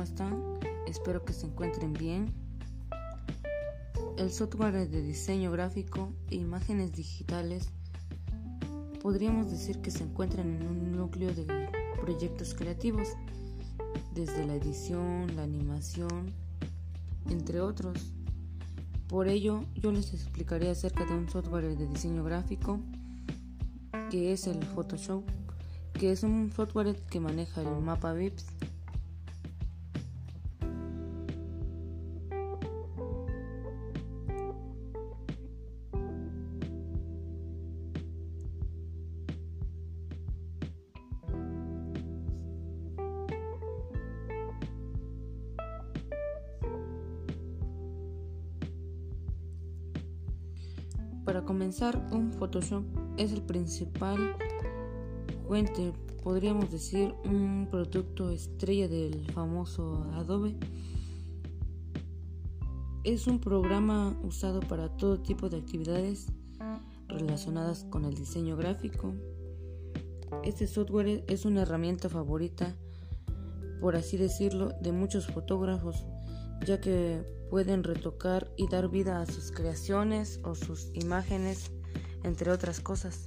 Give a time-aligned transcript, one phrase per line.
[0.00, 0.58] ¿cómo están?
[0.86, 2.32] Espero que se encuentren bien.
[4.16, 7.68] El software de diseño gráfico e imágenes digitales
[9.02, 11.44] podríamos decir que se encuentran en un núcleo de
[12.00, 13.08] proyectos creativos,
[14.14, 16.32] desde la edición, la animación,
[17.28, 18.14] entre otros.
[19.06, 22.80] Por ello, yo les explicaré acerca de un software de diseño gráfico
[24.08, 25.24] que es el Photoshop,
[25.92, 28.46] que es un software que maneja el mapa VIPS
[51.30, 52.82] Para comenzar, un Photoshop
[53.16, 54.34] es el principal
[55.46, 55.92] fuente,
[56.24, 60.56] podríamos decir, un producto estrella del famoso Adobe.
[63.04, 66.32] Es un programa usado para todo tipo de actividades
[67.06, 69.14] relacionadas con el diseño gráfico.
[70.42, 72.74] Este software es una herramienta favorita,
[73.80, 76.04] por así decirlo, de muchos fotógrafos,
[76.64, 81.70] ya que pueden retocar y dar vida a sus creaciones o sus imágenes,
[82.22, 83.26] entre otras cosas.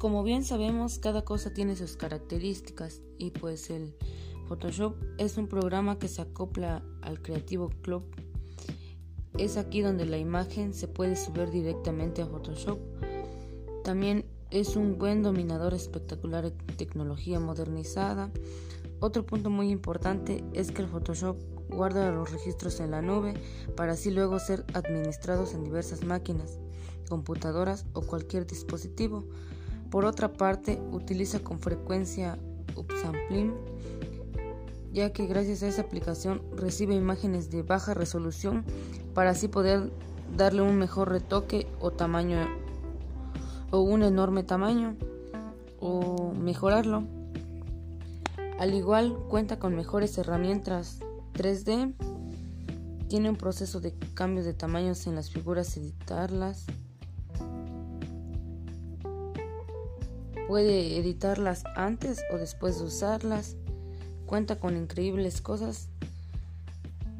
[0.00, 3.94] Como bien sabemos, cada cosa tiene sus características y pues el
[4.48, 8.04] Photoshop es un programa que se acopla al Creativo Club.
[9.36, 12.78] Es aquí donde la imagen se puede subir directamente a Photoshop.
[13.84, 18.30] También es un buen dominador espectacular de tecnología modernizada.
[19.00, 21.36] Otro punto muy importante es que el Photoshop
[21.68, 23.34] guarda los registros en la nube
[23.76, 26.58] para así luego ser administrados en diversas máquinas,
[27.06, 29.26] computadoras o cualquier dispositivo.
[29.90, 32.38] Por otra parte, utiliza con frecuencia
[32.76, 33.52] upsampling,
[34.92, 38.64] ya que gracias a esa aplicación recibe imágenes de baja resolución
[39.14, 39.92] para así poder
[40.36, 42.38] darle un mejor retoque o tamaño
[43.70, 44.96] o un enorme tamaño
[45.80, 47.04] o mejorarlo.
[48.58, 51.00] Al igual cuenta con mejores herramientas
[51.34, 51.94] 3D,
[53.08, 56.66] tiene un proceso de cambio de tamaños en las figuras, editarlas,
[60.50, 63.56] Puede editarlas antes o después de usarlas.
[64.26, 65.90] Cuenta con increíbles cosas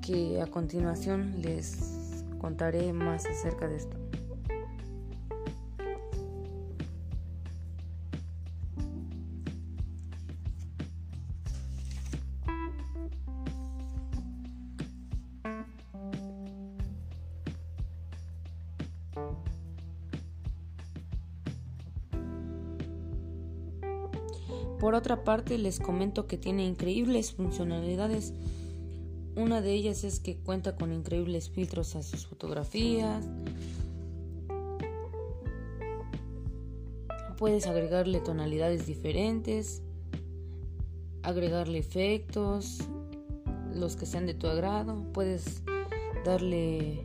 [0.00, 3.98] que a continuación les contaré más acerca de esto.
[24.78, 28.32] Por otra parte, les comento que tiene increíbles funcionalidades.
[29.34, 33.24] Una de ellas es que cuenta con increíbles filtros a sus fotografías.
[37.36, 39.82] Puedes agregarle tonalidades diferentes,
[41.22, 42.78] agregarle efectos,
[43.74, 45.04] los que sean de tu agrado.
[45.12, 45.62] Puedes
[46.24, 47.04] darle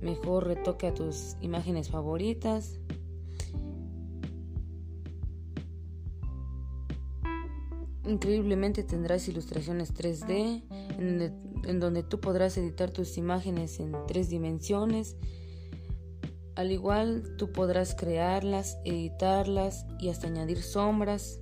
[0.00, 2.78] mejor retoque a tus imágenes favoritas.
[8.08, 10.64] Increíblemente tendrás ilustraciones 3D
[10.98, 15.16] en, donde tú podrás editar tus imágenes en tres dimensiones.
[16.54, 21.38] Al igual tú podrás crearlas, editarlas y hasta añadir sombras,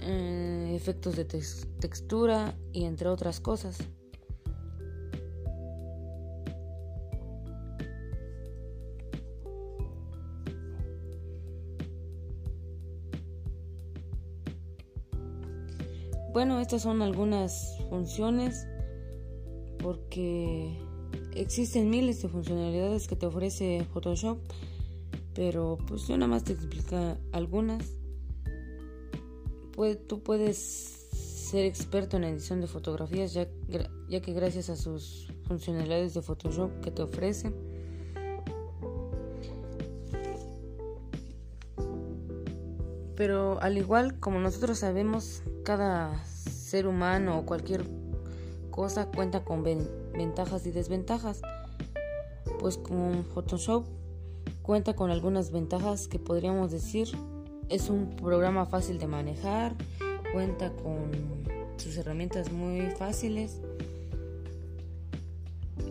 [0.00, 3.78] eh, efectos de textura y entre otras cosas.
[16.32, 18.66] Bueno, estas son algunas funciones
[19.78, 20.78] porque
[21.34, 24.38] existen miles de funcionalidades que te ofrece Photoshop,
[25.34, 27.84] pero pues yo nada más te explico algunas.
[30.06, 30.58] tú puedes
[31.48, 33.48] ser experto en edición de fotografías ya,
[34.08, 37.52] ya que gracias a sus funcionalidades de Photoshop que te ofrece.
[43.16, 47.84] Pero al igual como nosotros sabemos, cada ser humano o cualquier
[48.70, 51.42] cosa cuenta con ventajas y desventajas.
[52.58, 53.84] Pues con Photoshop
[54.62, 57.08] cuenta con algunas ventajas que podríamos decir
[57.68, 59.74] es un programa fácil de manejar,
[60.32, 61.10] cuenta con
[61.76, 63.60] sus herramientas muy fáciles.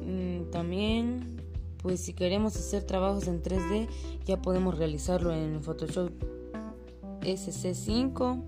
[0.08, 1.40] Mm, también,
[1.84, 3.88] pues si queremos hacer trabajos en 3D,
[4.26, 6.10] ya podemos realizarlo en Photoshop
[7.22, 8.42] SC5.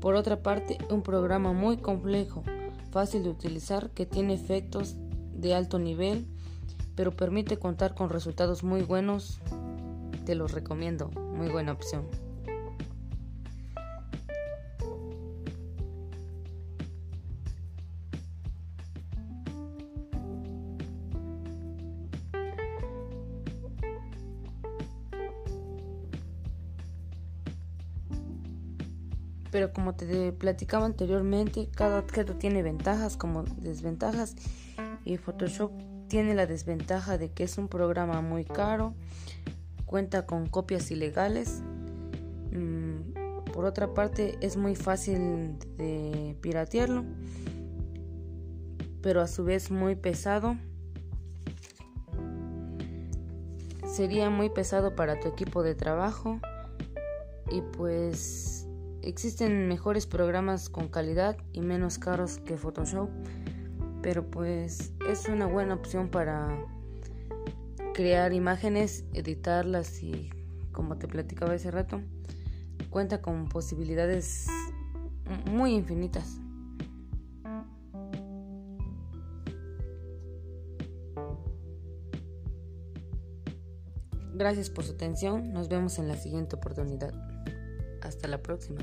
[0.00, 2.44] Por otra parte, un programa muy complejo,
[2.90, 4.96] fácil de utilizar, que tiene efectos
[5.32, 6.26] de alto nivel,
[6.94, 9.40] pero permite contar con resultados muy buenos.
[10.24, 12.27] Te los recomiendo, muy buena opción.
[29.50, 34.36] Pero como te platicaba anteriormente, cada objeto tiene ventajas como desventajas
[35.04, 35.72] y Photoshop
[36.08, 38.94] tiene la desventaja de que es un programa muy caro,
[39.86, 41.62] cuenta con copias ilegales,
[42.52, 47.04] mm, por otra parte es muy fácil de piratearlo,
[49.02, 50.56] pero a su vez muy pesado.
[53.86, 56.38] Sería muy pesado para tu equipo de trabajo
[57.50, 58.57] y pues
[59.02, 63.08] Existen mejores programas con calidad y menos caros que Photoshop,
[64.02, 66.58] pero pues es una buena opción para
[67.94, 70.30] crear imágenes, editarlas y
[70.72, 72.00] como te platicaba hace rato,
[72.90, 74.46] cuenta con posibilidades
[75.50, 76.40] muy infinitas.
[84.34, 87.37] Gracias por su atención, nos vemos en la siguiente oportunidad.
[88.00, 88.80] Hasta la próxima.